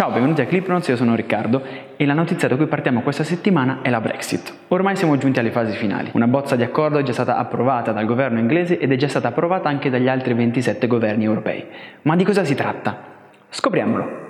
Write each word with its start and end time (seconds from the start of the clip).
Ciao, 0.00 0.10
benvenuti 0.10 0.40
a 0.40 0.46
Clipnotes, 0.46 0.88
io 0.88 0.96
sono 0.96 1.14
Riccardo 1.14 1.62
e 1.94 2.06
la 2.06 2.14
notizia 2.14 2.48
da 2.48 2.56
cui 2.56 2.64
partiamo 2.64 3.02
questa 3.02 3.22
settimana 3.22 3.80
è 3.82 3.90
la 3.90 4.00
Brexit. 4.00 4.50
Ormai 4.68 4.96
siamo 4.96 5.18
giunti 5.18 5.40
alle 5.40 5.50
fasi 5.50 5.76
finali. 5.76 6.08
Una 6.14 6.26
bozza 6.26 6.56
di 6.56 6.62
accordo 6.62 6.96
è 6.96 7.02
già 7.02 7.12
stata 7.12 7.36
approvata 7.36 7.92
dal 7.92 8.06
governo 8.06 8.38
inglese 8.38 8.78
ed 8.78 8.90
è 8.92 8.96
già 8.96 9.08
stata 9.08 9.28
approvata 9.28 9.68
anche 9.68 9.90
dagli 9.90 10.08
altri 10.08 10.32
27 10.32 10.86
governi 10.86 11.24
europei. 11.24 11.66
Ma 12.04 12.16
di 12.16 12.24
cosa 12.24 12.44
si 12.44 12.54
tratta? 12.54 12.96
Scopriamolo. 13.50 14.28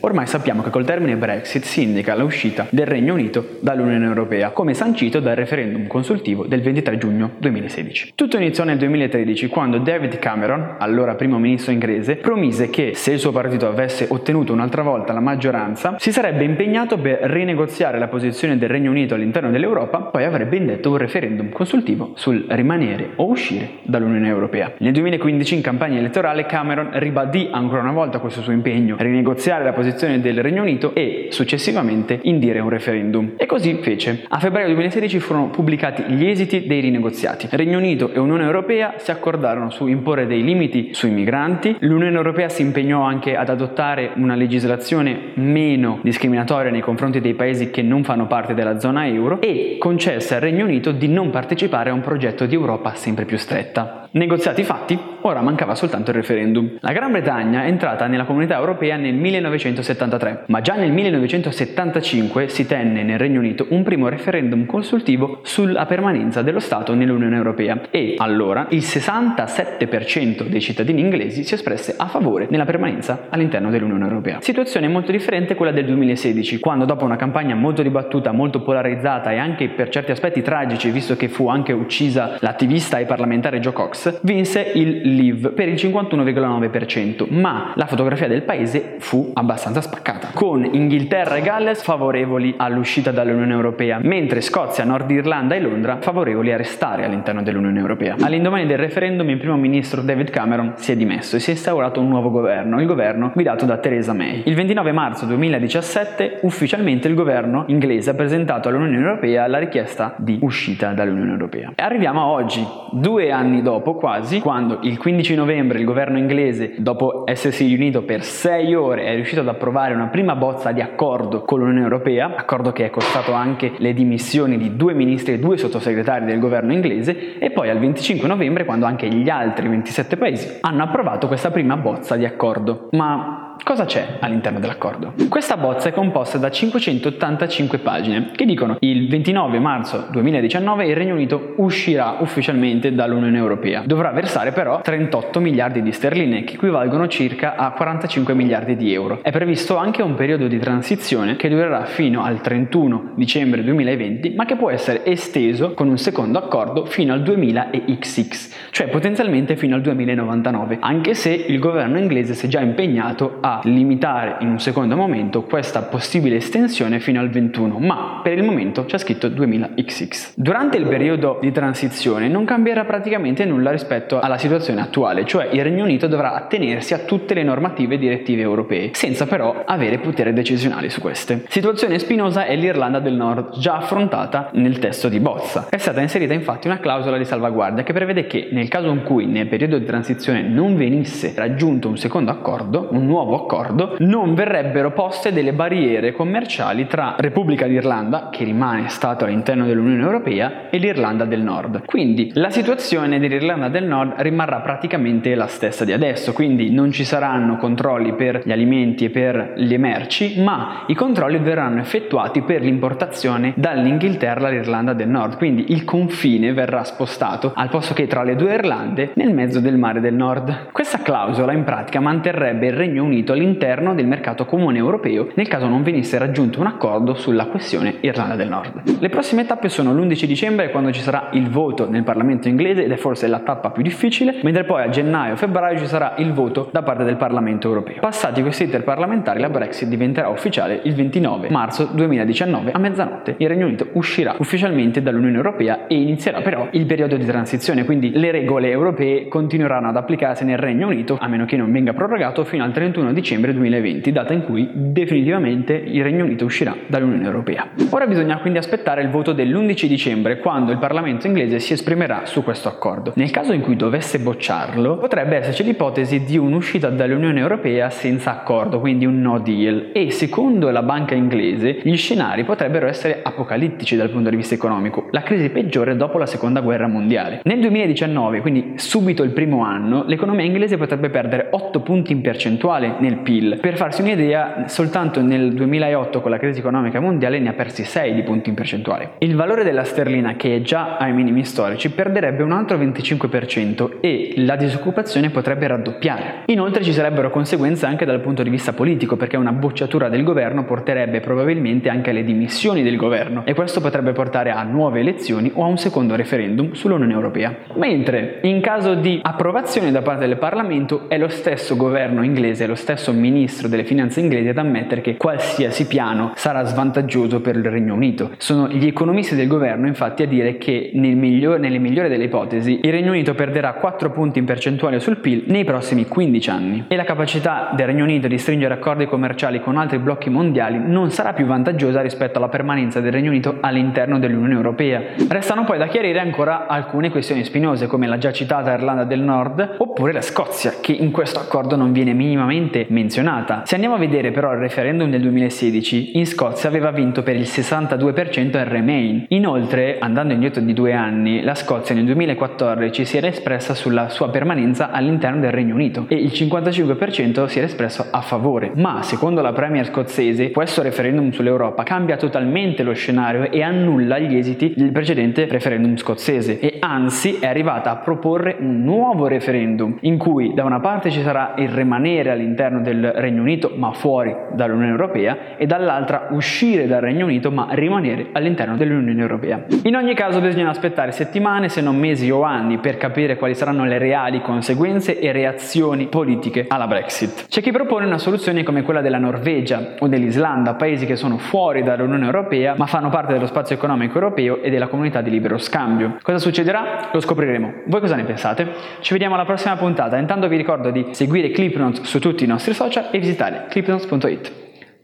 Ormai 0.00 0.28
sappiamo 0.28 0.62
che 0.62 0.70
col 0.70 0.84
termine 0.84 1.16
Brexit 1.16 1.64
si 1.64 1.82
indica 1.82 2.14
l'uscita 2.14 2.68
del 2.70 2.86
Regno 2.86 3.14
Unito 3.14 3.56
dall'Unione 3.60 4.06
Europea, 4.06 4.50
come 4.50 4.72
sancito 4.72 5.18
dal 5.18 5.34
referendum 5.34 5.88
consultivo 5.88 6.46
del 6.46 6.62
23 6.62 6.98
giugno 6.98 7.32
2016. 7.38 8.12
Tutto 8.14 8.36
iniziò 8.36 8.62
nel 8.62 8.78
2013 8.78 9.48
quando 9.48 9.78
David 9.78 10.20
Cameron, 10.20 10.76
allora 10.78 11.16
primo 11.16 11.40
ministro 11.40 11.72
inglese, 11.72 12.14
promise 12.14 12.70
che 12.70 12.92
se 12.94 13.12
il 13.12 13.18
suo 13.18 13.32
partito 13.32 13.66
avesse 13.66 14.06
ottenuto 14.08 14.52
un'altra 14.52 14.82
volta 14.82 15.12
la 15.12 15.18
maggioranza, 15.18 15.96
si 15.98 16.12
sarebbe 16.12 16.44
impegnato 16.44 16.96
per 16.98 17.18
rinegoziare 17.22 17.98
la 17.98 18.06
posizione 18.06 18.56
del 18.56 18.68
Regno 18.68 18.90
Unito 18.90 19.16
all'interno 19.16 19.50
dell'Europa, 19.50 19.98
poi 19.98 20.24
avrebbe 20.24 20.56
indetto 20.56 20.90
un 20.90 20.96
referendum 20.96 21.48
consultivo 21.48 22.12
sul 22.14 22.44
rimanere 22.48 23.10
o 23.16 23.26
uscire 23.26 23.78
dall'Unione 23.82 24.28
Europea. 24.28 24.74
Nel 24.78 24.92
2015 24.92 25.56
in 25.56 25.60
campagna 25.60 25.98
elettorale 25.98 26.46
Cameron 26.46 26.90
ribadì 26.92 27.48
ancora 27.50 27.82
una 27.82 27.90
volta 27.90 28.20
questo 28.20 28.42
suo 28.42 28.52
impegno, 28.52 28.94
rinegoziare 28.96 29.64
la 29.64 29.72
posizione 29.72 29.86
posizione 29.88 30.20
del 30.20 30.42
Regno 30.42 30.62
Unito 30.62 30.94
e 30.94 31.28
successivamente 31.30 32.18
indire 32.22 32.60
un 32.60 32.68
referendum. 32.68 33.32
E 33.36 33.46
così 33.46 33.78
fece. 33.80 34.24
A 34.28 34.38
febbraio 34.38 34.66
2016 34.66 35.18
furono 35.18 35.48
pubblicati 35.48 36.02
gli 36.02 36.26
esiti 36.26 36.66
dei 36.66 36.80
rinegoziati. 36.80 37.48
Regno 37.50 37.78
Unito 37.78 38.12
e 38.12 38.18
Unione 38.18 38.44
Europea 38.44 38.94
si 38.98 39.10
accordarono 39.10 39.70
su 39.70 39.86
imporre 39.86 40.26
dei 40.26 40.44
limiti 40.44 40.90
sui 40.92 41.10
migranti, 41.10 41.76
l'Unione 41.80 42.16
Europea 42.16 42.48
si 42.48 42.62
impegnò 42.62 43.02
anche 43.02 43.34
ad 43.34 43.48
adottare 43.48 44.12
una 44.16 44.34
legislazione 44.34 45.32
meno 45.34 46.00
discriminatoria 46.02 46.70
nei 46.70 46.80
confronti 46.80 47.20
dei 47.20 47.34
paesi 47.34 47.70
che 47.70 47.82
non 47.82 48.04
fanno 48.04 48.26
parte 48.26 48.54
della 48.54 48.78
zona 48.78 49.06
euro 49.06 49.40
e 49.40 49.76
concesse 49.78 50.34
al 50.34 50.40
Regno 50.40 50.64
Unito 50.64 50.92
di 50.92 51.08
non 51.08 51.30
partecipare 51.30 51.90
a 51.90 51.94
un 51.94 52.00
progetto 52.00 52.44
di 52.44 52.54
Europa 52.54 52.94
sempre 52.94 53.24
più 53.24 53.38
stretta. 53.38 54.08
Negoziati 54.10 54.62
fatti, 54.62 54.98
ora 55.22 55.40
mancava 55.42 55.74
soltanto 55.74 56.10
il 56.10 56.16
referendum. 56.16 56.78
La 56.80 56.92
Gran 56.92 57.10
Bretagna 57.12 57.64
è 57.64 57.68
entrata 57.68 58.06
nella 58.06 58.24
comunità 58.24 58.56
europea 58.56 58.96
nel 58.96 59.14
1973, 59.14 60.44
ma 60.46 60.60
già 60.60 60.74
nel 60.74 60.92
1975 60.92 62.48
si 62.48 62.66
tenne 62.66 63.02
nel 63.02 63.18
Regno 63.18 63.40
Unito 63.40 63.66
un 63.70 63.82
primo 63.82 64.08
referendum 64.08 64.66
consultivo 64.66 65.40
sulla 65.42 65.86
permanenza 65.86 66.42
dello 66.42 66.60
Stato 66.60 66.94
nell'Unione 66.94 67.36
Europea 67.36 67.80
e 67.90 68.14
allora 68.18 68.66
il 68.70 68.80
67% 68.80 70.46
dei 70.46 70.60
cittadini 70.60 71.00
inglesi 71.00 71.44
si 71.44 71.54
espresse 71.54 71.94
a 71.96 72.06
favore 72.06 72.46
della 72.48 72.64
permanenza 72.64 73.26
all'interno 73.28 73.70
dell'Unione 73.70 74.04
Europea. 74.04 74.38
Situazione 74.40 74.88
molto 74.88 75.12
differente 75.12 75.54
quella 75.54 75.72
del 75.72 75.86
2016, 75.86 76.58
quando 76.58 76.84
dopo 76.84 77.04
una 77.04 77.16
campagna 77.16 77.54
molto 77.54 77.82
dibattuta, 77.82 78.32
molto 78.32 78.62
polarizzata 78.62 79.30
e 79.32 79.38
anche 79.38 79.68
per 79.68 79.88
certi 79.88 80.10
aspetti 80.10 80.42
tragici, 80.42 80.90
visto 80.90 81.16
che 81.16 81.28
fu 81.28 81.48
anche 81.48 81.72
uccisa 81.72 82.36
l'attivista 82.40 82.98
e 82.98 83.04
parlamentare 83.04 83.60
Joe 83.60 83.72
Cox, 83.72 84.20
vinse 84.22 84.70
il 84.74 85.07
Leave 85.14 85.50
per 85.50 85.68
il 85.68 85.74
51,9%, 85.74 87.26
ma 87.30 87.72
la 87.74 87.86
fotografia 87.86 88.28
del 88.28 88.42
paese 88.42 88.96
fu 88.98 89.30
abbastanza 89.34 89.80
spaccata, 89.80 90.30
con 90.34 90.64
Inghilterra 90.64 91.36
e 91.36 91.42
Galles 91.42 91.82
favorevoli 91.82 92.54
all'uscita 92.56 93.10
dall'Unione 93.10 93.52
Europea, 93.52 93.98
mentre 94.02 94.40
Scozia, 94.40 94.84
Nord 94.84 95.10
Irlanda 95.10 95.54
e 95.54 95.60
Londra 95.60 95.98
favorevoli 96.00 96.52
a 96.52 96.56
restare 96.56 97.04
all'interno 97.04 97.42
dell'Unione 97.42 97.78
Europea. 97.78 98.16
All'indomani 98.20 98.66
del 98.66 98.78
referendum 98.78 99.28
il 99.30 99.38
primo 99.38 99.56
ministro 99.56 100.02
David 100.02 100.30
Cameron 100.30 100.74
si 100.76 100.92
è 100.92 100.96
dimesso 100.96 101.36
e 101.36 101.40
si 101.40 101.50
è 101.50 101.52
instaurato 101.54 102.00
un 102.00 102.08
nuovo 102.08 102.30
governo, 102.30 102.80
il 102.80 102.86
governo 102.86 103.30
guidato 103.34 103.64
da 103.64 103.78
Theresa 103.78 104.12
May. 104.12 104.42
Il 104.44 104.54
29 104.54 104.92
marzo 104.92 105.26
2017 105.26 106.40
ufficialmente 106.42 107.08
il 107.08 107.14
governo 107.14 107.64
inglese 107.68 108.10
ha 108.10 108.14
presentato 108.14 108.68
all'Unione 108.68 108.96
Europea 108.96 109.46
la 109.46 109.58
richiesta 109.58 110.14
di 110.18 110.38
uscita 110.42 110.92
dall'Unione 110.92 111.32
Europea. 111.32 111.72
E 111.74 111.82
arriviamo 111.82 112.20
a 112.20 112.26
oggi, 112.26 112.64
due 112.92 113.30
anni 113.30 113.62
dopo 113.62 113.94
quasi, 113.94 114.40
quando 114.40 114.78
il 114.82 114.97
15 114.98 115.34
novembre 115.34 115.78
il 115.78 115.84
governo 115.84 116.18
inglese, 116.18 116.74
dopo 116.76 117.22
essersi 117.26 117.66
riunito 117.66 118.02
per 118.02 118.22
sei 118.22 118.74
ore, 118.74 119.04
è 119.04 119.14
riuscito 119.14 119.40
ad 119.40 119.48
approvare 119.48 119.94
una 119.94 120.08
prima 120.08 120.36
bozza 120.36 120.72
di 120.72 120.82
accordo 120.82 121.42
con 121.42 121.60
l'Unione 121.60 121.80
Europea, 121.80 122.34
accordo 122.36 122.72
che 122.72 122.84
è 122.84 122.90
costato 122.90 123.32
anche 123.32 123.72
le 123.78 123.94
dimissioni 123.94 124.58
di 124.58 124.76
due 124.76 124.92
ministri 124.92 125.32
e 125.32 125.38
due 125.38 125.56
sottosegretari 125.56 126.26
del 126.26 126.38
governo 126.38 126.72
inglese, 126.72 127.38
e 127.38 127.50
poi 127.50 127.70
al 127.70 127.78
25 127.78 128.28
novembre, 128.28 128.64
quando 128.64 128.84
anche 128.84 129.08
gli 129.08 129.30
altri 129.30 129.68
27 129.68 130.16
paesi 130.16 130.58
hanno 130.60 130.82
approvato 130.82 131.26
questa 131.26 131.50
prima 131.50 131.76
bozza 131.76 132.16
di 132.16 132.24
accordo. 132.24 132.88
Ma 132.90 133.47
Cosa 133.62 133.84
c'è 133.84 134.16
all'interno 134.20 134.60
dell'accordo? 134.60 135.12
Questa 135.28 135.56
bozza 135.56 135.88
è 135.88 135.92
composta 135.92 136.38
da 136.38 136.50
585 136.50 137.78
pagine 137.78 138.30
che 138.34 138.44
dicono 138.44 138.76
il 138.80 139.08
29 139.08 139.58
marzo 139.58 140.06
2019 140.10 140.86
il 140.86 140.96
Regno 140.96 141.14
Unito 141.14 141.54
uscirà 141.56 142.16
ufficialmente 142.20 142.94
dall'Unione 142.94 143.36
Europea. 143.36 143.82
Dovrà 143.84 144.10
versare 144.10 144.52
però 144.52 144.80
38 144.80 145.40
miliardi 145.40 145.82
di 145.82 145.92
sterline 145.92 146.44
che 146.44 146.54
equivalgono 146.54 147.08
circa 147.08 147.56
a 147.56 147.72
45 147.72 148.32
miliardi 148.34 148.76
di 148.76 148.92
euro. 148.92 149.20
È 149.22 149.30
previsto 149.30 149.76
anche 149.76 150.02
un 150.02 150.14
periodo 150.14 150.46
di 150.46 150.58
transizione 150.58 151.36
che 151.36 151.48
durerà 151.48 151.84
fino 151.84 152.22
al 152.22 152.40
31 152.40 153.12
dicembre 153.16 153.62
2020 153.62 154.34
ma 154.34 154.44
che 154.44 154.56
può 154.56 154.70
essere 154.70 155.04
esteso 155.04 155.74
con 155.74 155.88
un 155.88 155.98
secondo 155.98 156.38
accordo 156.38 156.86
fino 156.86 157.12
al 157.12 157.22
2000XX, 157.22 158.54
cioè 158.70 158.88
potenzialmente 158.88 159.56
fino 159.56 159.74
al 159.74 159.82
2099, 159.82 160.78
anche 160.80 161.14
se 161.14 161.32
il 161.32 161.58
governo 161.58 161.98
inglese 161.98 162.34
si 162.34 162.46
è 162.46 162.48
già 162.48 162.60
impegnato 162.60 163.38
a 163.40 163.47
a 163.48 163.60
limitare 163.64 164.36
in 164.40 164.48
un 164.50 164.60
secondo 164.60 164.94
momento 164.94 165.44
questa 165.44 165.80
possibile 165.80 166.36
estensione 166.36 167.00
fino 167.00 167.18
al 167.18 167.30
21, 167.30 167.78
ma 167.78 168.20
per 168.22 168.36
il 168.36 168.44
momento 168.44 168.84
c'è 168.84 168.98
scritto 168.98 169.28
2000XX. 169.28 170.32
Durante 170.34 170.76
il 170.76 170.86
periodo 170.86 171.38
di 171.40 171.50
transizione 171.50 172.28
non 172.28 172.44
cambierà 172.44 172.84
praticamente 172.84 173.46
nulla 173.46 173.70
rispetto 173.70 174.20
alla 174.20 174.36
situazione 174.36 174.82
attuale, 174.82 175.24
cioè 175.24 175.48
il 175.50 175.62
Regno 175.62 175.84
Unito 175.84 176.08
dovrà 176.08 176.34
attenersi 176.34 176.92
a 176.92 176.98
tutte 176.98 177.32
le 177.32 177.42
normative 177.42 177.94
e 177.94 177.98
direttive 177.98 178.42
europee, 178.42 178.90
senza 178.92 179.26
però 179.26 179.62
avere 179.64 179.98
potere 179.98 180.34
decisionali 180.34 180.90
su 180.90 181.00
queste. 181.00 181.44
Situazione 181.48 181.98
spinosa 181.98 182.44
è 182.44 182.54
l'Irlanda 182.54 183.00
del 183.00 183.14
Nord, 183.14 183.58
già 183.58 183.76
affrontata 183.76 184.50
nel 184.52 184.78
testo 184.78 185.08
di 185.08 185.20
bozza. 185.20 185.68
È 185.70 185.78
stata 185.78 186.02
inserita 186.02 186.34
infatti 186.34 186.66
una 186.66 186.80
clausola 186.80 187.16
di 187.16 187.24
salvaguardia 187.24 187.82
che 187.82 187.94
prevede 187.94 188.26
che 188.26 188.48
nel 188.52 188.68
caso 188.68 188.90
in 188.90 189.02
cui 189.04 189.24
nel 189.24 189.46
periodo 189.46 189.78
di 189.78 189.86
transizione 189.86 190.42
non 190.42 190.76
venisse 190.76 191.32
raggiunto 191.34 191.88
un 191.88 191.96
secondo 191.96 192.30
accordo, 192.30 192.88
un 192.90 193.06
nuovo 193.06 193.37
accordo, 193.42 193.96
non 193.98 194.34
verrebbero 194.34 194.92
poste 194.92 195.32
delle 195.32 195.52
barriere 195.52 196.12
commerciali 196.12 196.86
tra 196.86 197.16
Repubblica 197.18 197.66
d'Irlanda, 197.66 198.28
che 198.30 198.44
rimane 198.44 198.88
Stato 198.88 199.24
all'interno 199.24 199.66
dell'Unione 199.66 200.02
Europea, 200.02 200.68
e 200.70 200.78
l'Irlanda 200.78 201.24
del 201.24 201.42
Nord. 201.42 201.84
Quindi 201.84 202.30
la 202.34 202.50
situazione 202.50 203.18
dell'Irlanda 203.18 203.68
del 203.68 203.84
Nord 203.84 204.14
rimarrà 204.18 204.60
praticamente 204.60 205.34
la 205.34 205.46
stessa 205.46 205.84
di 205.84 205.92
adesso, 205.92 206.32
quindi 206.32 206.70
non 206.70 206.90
ci 206.90 207.04
saranno 207.04 207.56
controlli 207.56 208.14
per 208.14 208.42
gli 208.44 208.52
alimenti 208.52 209.06
e 209.06 209.10
per 209.10 209.52
le 209.56 209.78
merci, 209.78 210.40
ma 210.40 210.84
i 210.86 210.94
controlli 210.94 211.38
verranno 211.38 211.80
effettuati 211.80 212.42
per 212.42 212.62
l'importazione 212.62 213.52
dall'Inghilterra 213.56 214.48
all'Irlanda 214.48 214.92
del 214.92 215.08
Nord, 215.08 215.36
quindi 215.36 215.72
il 215.72 215.84
confine 215.84 216.52
verrà 216.52 216.84
spostato 216.84 217.52
al 217.54 217.68
posto 217.68 217.94
che 217.94 218.06
tra 218.06 218.22
le 218.22 218.36
due 218.36 218.54
Irlande 218.54 219.12
nel 219.14 219.32
mezzo 219.32 219.60
del 219.60 219.76
mare 219.76 220.00
del 220.00 220.14
Nord. 220.14 220.70
Questa 220.72 220.98
clausola 220.98 221.52
in 221.52 221.64
pratica 221.64 222.00
manterrebbe 222.00 222.66
il 222.66 222.72
Regno 222.72 223.04
Unito 223.04 223.27
inserito 223.28 223.32
all'interno 223.32 223.94
del 223.94 224.06
mercato 224.06 224.44
comune 224.44 224.78
europeo 224.78 225.28
nel 225.34 225.48
caso 225.48 225.66
non 225.66 225.82
venisse 225.82 226.18
raggiunto 226.18 226.60
un 226.60 226.66
accordo 226.66 227.14
sulla 227.14 227.46
questione 227.46 227.96
Irlanda 228.00 228.36
del 228.36 228.48
Nord. 228.48 228.98
Le 228.98 229.08
prossime 229.08 229.46
tappe 229.46 229.68
sono 229.68 229.92
l'11 229.92 230.24
dicembre 230.24 230.70
quando 230.70 230.92
ci 230.92 231.00
sarà 231.00 231.28
il 231.32 231.48
voto 231.48 231.88
nel 231.90 232.04
Parlamento 232.04 232.48
inglese 232.48 232.84
ed 232.84 232.90
è 232.90 232.96
forse 232.96 233.26
la 233.26 233.40
tappa 233.40 233.70
più 233.70 233.82
difficile, 233.82 234.40
mentre 234.42 234.64
poi 234.64 234.82
a 234.82 234.88
gennaio-febbraio 234.88 235.78
ci 235.78 235.86
sarà 235.86 236.14
il 236.18 236.32
voto 236.32 236.68
da 236.72 236.82
parte 236.82 237.04
del 237.04 237.16
Parlamento 237.16 237.68
europeo. 237.68 238.00
Passati 238.00 238.42
questi 238.42 238.64
iter 238.64 238.84
parlamentari 238.84 239.40
la 239.40 239.50
Brexit 239.50 239.88
diventerà 239.88 240.28
ufficiale 240.28 240.80
il 240.84 240.94
29 240.94 241.50
marzo 241.50 241.88
2019 241.92 242.72
a 242.72 242.78
mezzanotte. 242.78 243.34
Il 243.38 243.48
Regno 243.48 243.66
Unito 243.66 243.88
uscirà 243.92 244.34
ufficialmente 244.38 245.02
dall'Unione 245.02 245.36
Europea 245.36 245.86
e 245.86 245.96
inizierà 245.96 246.40
però 246.40 246.68
il 246.72 246.86
periodo 246.86 247.16
di 247.16 247.24
transizione, 247.24 247.84
quindi 247.84 248.12
le 248.12 248.30
regole 248.30 248.70
europee 248.70 249.28
continueranno 249.28 249.88
ad 249.88 249.96
applicarsi 249.96 250.44
nel 250.44 250.58
Regno 250.58 250.86
Unito 250.86 251.16
a 251.20 251.28
meno 251.28 251.44
che 251.44 251.56
non 251.56 251.70
venga 251.72 251.92
prorogato 251.92 252.44
fino 252.44 252.64
al 252.64 252.72
31 252.72 253.12
dicembre 253.20 253.48
dicembre 253.48 253.52
2020, 253.52 254.12
data 254.12 254.32
in 254.32 254.44
cui 254.44 254.68
definitivamente 254.72 255.74
il 255.74 256.02
Regno 256.02 256.24
Unito 256.24 256.44
uscirà 256.44 256.74
dall'Unione 256.86 257.24
Europea. 257.24 257.68
Ora 257.90 258.06
bisogna 258.06 258.38
quindi 258.38 258.58
aspettare 258.58 259.02
il 259.02 259.10
voto 259.10 259.32
dell'11 259.32 259.86
dicembre, 259.86 260.38
quando 260.38 260.72
il 260.72 260.78
Parlamento 260.78 261.26
inglese 261.26 261.58
si 261.58 261.72
esprimerà 261.72 262.22
su 262.24 262.42
questo 262.42 262.68
accordo. 262.68 263.12
Nel 263.16 263.30
caso 263.30 263.52
in 263.52 263.60
cui 263.60 263.76
dovesse 263.76 264.18
bocciarlo, 264.18 264.98
potrebbe 264.98 265.36
esserci 265.36 265.62
l'ipotesi 265.62 266.24
di 266.24 266.36
un'uscita 266.36 266.88
dall'Unione 266.90 267.40
Europea 267.40 267.90
senza 267.90 268.30
accordo, 268.30 268.80
quindi 268.80 269.04
un 269.04 269.20
no 269.20 269.38
deal, 269.38 269.90
e 269.92 270.10
secondo 270.10 270.70
la 270.70 270.82
banca 270.82 271.14
inglese 271.14 271.80
gli 271.82 271.96
scenari 271.96 272.44
potrebbero 272.44 272.86
essere 272.86 273.20
apocalittici 273.22 273.96
dal 273.96 274.10
punto 274.10 274.30
di 274.30 274.36
vista 274.36 274.54
economico, 274.54 275.08
la 275.10 275.22
crisi 275.22 275.50
peggiore 275.50 275.96
dopo 275.96 276.18
la 276.18 276.26
seconda 276.26 276.60
guerra 276.60 276.86
mondiale. 276.86 277.40
Nel 277.44 277.60
2019, 277.60 278.40
quindi 278.40 278.72
subito 278.76 279.22
il 279.22 279.30
primo 279.30 279.64
anno, 279.64 280.04
l'economia 280.06 280.44
inglese 280.44 280.76
potrebbe 280.76 281.10
perdere 281.10 281.48
8 281.50 281.80
punti 281.80 282.12
in 282.12 282.20
percentuale 282.20 282.96
nel 283.08 283.18
PIL. 283.18 283.58
Per 283.60 283.76
farsi 283.76 284.02
un'idea, 284.02 284.64
soltanto 284.66 285.22
nel 285.22 285.52
2008 285.54 286.20
con 286.20 286.30
la 286.30 286.38
crisi 286.38 286.60
economica 286.60 287.00
mondiale 287.00 287.38
ne 287.38 287.48
ha 287.48 287.52
persi 287.54 287.84
6 287.84 288.14
di 288.14 288.22
punti 288.22 288.50
in 288.50 288.54
percentuale. 288.54 289.12
Il 289.18 289.34
valore 289.34 289.64
della 289.64 289.84
sterlina, 289.84 290.34
che 290.34 290.56
è 290.56 290.60
già 290.60 290.96
ai 290.96 291.12
minimi 291.12 291.44
storici, 291.44 291.90
perderebbe 291.90 292.42
un 292.42 292.52
altro 292.52 292.76
25% 292.76 294.00
e 294.00 294.34
la 294.36 294.56
disoccupazione 294.56 295.30
potrebbe 295.30 295.66
raddoppiare. 295.66 296.42
Inoltre 296.46 296.82
ci 296.82 296.92
sarebbero 296.92 297.30
conseguenze 297.30 297.86
anche 297.86 298.04
dal 298.04 298.20
punto 298.20 298.42
di 298.42 298.50
vista 298.50 298.72
politico, 298.72 299.16
perché 299.16 299.36
una 299.36 299.52
bocciatura 299.52 300.08
del 300.08 300.22
governo 300.22 300.64
porterebbe 300.64 301.20
probabilmente 301.20 301.88
anche 301.88 302.10
alle 302.10 302.24
dimissioni 302.24 302.82
del 302.82 302.96
governo 302.96 303.42
e 303.44 303.54
questo 303.54 303.80
potrebbe 303.80 304.12
portare 304.12 304.50
a 304.50 304.62
nuove 304.62 305.00
elezioni 305.00 305.50
o 305.54 305.64
a 305.64 305.66
un 305.66 305.78
secondo 305.78 306.14
referendum 306.14 306.72
sull'Unione 306.72 307.12
Europea. 307.12 307.56
Mentre 307.74 308.40
in 308.42 308.60
caso 308.60 308.94
di 308.94 309.20
approvazione 309.22 309.90
da 309.90 310.02
parte 310.02 310.26
del 310.26 310.36
Parlamento 310.36 311.08
è 311.08 311.16
lo 311.16 311.28
stesso 311.28 311.76
governo 311.76 312.22
inglese, 312.22 312.66
lo 312.66 312.74
stesso 312.74 312.87
ministro 313.12 313.68
delle 313.68 313.84
finanze 313.84 314.20
inglese 314.20 314.50
ad 314.50 314.58
ammettere 314.58 315.00
che 315.00 315.16
qualsiasi 315.16 315.86
piano 315.86 316.32
sarà 316.34 316.64
svantaggioso 316.64 317.40
per 317.40 317.56
il 317.56 317.64
Regno 317.64 317.94
Unito. 317.94 318.30
Sono 318.38 318.68
gli 318.68 318.86
economisti 318.86 319.34
del 319.34 319.46
governo 319.46 319.86
infatti 319.86 320.22
a 320.22 320.26
dire 320.26 320.58
che 320.58 320.90
nel 320.94 321.16
migliore, 321.16 321.58
nelle 321.58 321.78
migliori 321.78 322.08
delle 322.08 322.24
ipotesi 322.24 322.80
il 322.82 322.90
Regno 322.90 323.10
Unito 323.10 323.34
perderà 323.34 323.74
4 323.74 324.10
punti 324.10 324.38
in 324.38 324.44
percentuale 324.44 325.00
sul 325.00 325.18
PIL 325.18 325.44
nei 325.46 325.64
prossimi 325.64 326.06
15 326.06 326.50
anni 326.50 326.84
e 326.88 326.96
la 326.96 327.04
capacità 327.04 327.72
del 327.74 327.86
Regno 327.86 328.04
Unito 328.04 328.28
di 328.28 328.38
stringere 328.38 328.74
accordi 328.74 329.06
commerciali 329.06 329.60
con 329.60 329.76
altri 329.76 329.98
blocchi 329.98 330.30
mondiali 330.30 330.78
non 330.78 331.10
sarà 331.10 331.32
più 331.32 331.46
vantaggiosa 331.46 332.00
rispetto 332.00 332.38
alla 332.38 332.48
permanenza 332.48 333.00
del 333.00 333.12
Regno 333.12 333.30
Unito 333.30 333.58
all'interno 333.60 334.18
dell'Unione 334.18 334.54
Europea. 334.54 335.02
Restano 335.28 335.64
poi 335.64 335.78
da 335.78 335.86
chiarire 335.88 336.20
ancora 336.20 336.66
alcune 336.66 337.10
questioni 337.10 337.44
spinose 337.44 337.86
come 337.86 338.06
la 338.06 338.18
già 338.18 338.32
citata 338.32 338.72
Irlanda 338.72 339.04
del 339.04 339.20
Nord 339.20 339.76
oppure 339.78 340.12
la 340.12 340.22
Scozia 340.22 340.74
che 340.80 340.92
in 340.92 341.10
questo 341.10 341.38
accordo 341.38 341.76
non 341.76 341.92
viene 341.92 342.12
minimamente 342.12 342.77
menzionata. 342.88 343.62
Se 343.64 343.74
andiamo 343.74 343.96
a 343.96 343.98
vedere 343.98 344.30
però 344.30 344.52
il 344.52 344.58
referendum 344.58 345.10
del 345.10 345.20
2016, 345.22 346.18
in 346.18 346.26
Scozia 346.26 346.68
aveva 346.68 346.90
vinto 346.90 347.22
per 347.22 347.36
il 347.36 347.42
62% 347.42 348.58
il 348.58 348.64
Remain. 348.64 349.24
Inoltre, 349.28 349.98
andando 349.98 350.32
indietro 350.32 350.62
di 350.62 350.72
due 350.72 350.92
anni, 350.92 351.42
la 351.42 351.54
Scozia 351.54 351.94
nel 351.94 352.04
2014 352.04 353.04
si 353.04 353.16
era 353.16 353.26
espressa 353.26 353.74
sulla 353.74 354.08
sua 354.08 354.30
permanenza 354.30 354.90
all'interno 354.90 355.40
del 355.40 355.52
Regno 355.52 355.74
Unito 355.74 356.04
e 356.08 356.16
il 356.16 356.30
55% 356.32 357.46
si 357.46 357.58
era 357.58 357.66
espresso 357.66 358.06
a 358.10 358.20
favore. 358.20 358.72
Ma 358.74 359.02
secondo 359.02 359.40
la 359.42 359.52
Premier 359.52 359.86
scozzese, 359.86 360.50
questo 360.50 360.82
referendum 360.82 361.30
sull'Europa 361.30 361.82
cambia 361.82 362.16
totalmente 362.16 362.82
lo 362.82 362.92
scenario 362.92 363.50
e 363.50 363.62
annulla 363.62 364.18
gli 364.18 364.36
esiti 364.36 364.74
del 364.76 364.92
precedente 364.92 365.46
referendum 365.46 365.96
scozzese 365.96 366.60
e 366.60 366.76
anzi 366.80 367.38
è 367.40 367.46
arrivata 367.46 367.90
a 367.90 367.96
proporre 367.96 368.56
un 368.60 368.82
nuovo 368.82 369.26
referendum 369.26 369.96
in 370.02 370.18
cui 370.18 370.52
da 370.54 370.64
una 370.64 370.80
parte 370.80 371.10
ci 371.10 371.22
sarà 371.22 371.54
il 371.56 371.68
rimanere 371.68 372.30
all'interno 372.30 372.67
del 372.68 373.12
Regno 373.12 373.42
Unito 373.42 373.72
ma 373.74 373.92
fuori 373.92 374.34
dall'Unione 374.52 374.90
Europea 374.90 375.56
e 375.56 375.66
dall'altra 375.66 376.28
uscire 376.30 376.86
dal 376.86 377.00
Regno 377.00 377.24
Unito 377.24 377.50
ma 377.50 377.68
rimanere 377.70 378.28
all'interno 378.32 378.76
dell'Unione 378.76 379.20
Europea. 379.20 379.64
In 379.84 379.96
ogni 379.96 380.14
caso 380.14 380.40
bisogna 380.40 380.68
aspettare 380.68 381.12
settimane 381.12 381.68
se 381.68 381.80
non 381.80 381.96
mesi 381.96 382.30
o 382.30 382.42
anni 382.42 382.78
per 382.78 382.96
capire 382.96 383.36
quali 383.36 383.54
saranno 383.54 383.84
le 383.84 383.98
reali 383.98 384.40
conseguenze 384.40 385.18
e 385.18 385.32
reazioni 385.32 386.06
politiche 386.06 386.66
alla 386.68 386.86
Brexit. 386.86 387.46
C'è 387.48 387.60
chi 387.60 387.72
propone 387.72 388.06
una 388.06 388.18
soluzione 388.18 388.62
come 388.62 388.82
quella 388.82 389.00
della 389.00 389.18
Norvegia 389.18 389.94
o 389.98 390.06
dell'Islanda, 390.06 390.74
paesi 390.74 391.06
che 391.06 391.16
sono 391.16 391.38
fuori 391.38 391.82
dall'Unione 391.82 392.24
Europea 392.24 392.74
ma 392.76 392.86
fanno 392.86 393.08
parte 393.08 393.32
dello 393.32 393.46
spazio 393.46 393.74
economico 393.74 394.14
europeo 394.14 394.62
e 394.62 394.70
della 394.70 394.88
comunità 394.88 395.20
di 395.20 395.30
libero 395.30 395.58
scambio. 395.58 396.18
Cosa 396.22 396.38
succederà? 396.38 397.08
Lo 397.12 397.20
scopriremo. 397.20 397.72
Voi 397.86 398.00
cosa 398.00 398.16
ne 398.16 398.24
pensate? 398.24 398.66
Ci 399.00 399.12
vediamo 399.12 399.34
alla 399.34 399.44
prossima 399.44 399.76
puntata. 399.76 400.16
Intanto 400.16 400.48
vi 400.48 400.56
ricordo 400.56 400.90
di 400.90 401.06
seguire 401.10 401.50
Clipnotes 401.50 402.02
su 402.02 402.18
tutti 402.18 402.44
i 402.44 402.46
nostri 402.58 402.74
social 402.74 403.08
e 403.12 403.18
visitare 403.18 403.66
clipnotes.it. 403.68 404.52